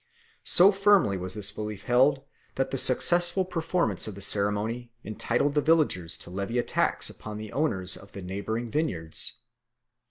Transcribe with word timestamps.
So 0.47 0.71
firmly 0.71 1.15
was 1.15 1.35
this 1.35 1.51
belief 1.51 1.83
held 1.83 2.23
that 2.55 2.71
the 2.71 2.77
successful 2.79 3.45
performance 3.45 4.07
of 4.07 4.15
the 4.15 4.21
ceremony 4.21 4.91
entitled 5.05 5.53
the 5.53 5.61
villagers 5.61 6.17
to 6.25 6.31
levy 6.31 6.57
a 6.57 6.63
tax 6.63 7.07
upon 7.07 7.37
the 7.37 7.51
owners 7.53 7.95
of 7.97 8.13
the 8.13 8.23
neighbouring 8.23 8.71
vineyards. 8.71 9.41